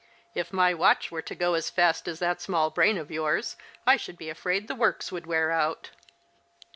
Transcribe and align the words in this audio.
"If 0.33 0.51
my 0.51 0.73
watch 0.73 1.11
were 1.11 1.21
to 1.21 1.35
go 1.35 1.53
as 1.53 1.69
fast 1.69 2.07
as 2.07 2.17
that 2.17 2.41
small 2.41 2.71
brain 2.71 2.97
of 2.97 3.11
yours 3.11 3.55
I 3.85 3.97
should 3.97 4.17
be 4.17 4.31
afraid 4.31 4.67
the 4.67 4.73
works 4.73 5.11
would 5.11 5.27
wear 5.27 5.51
out." 5.51 5.91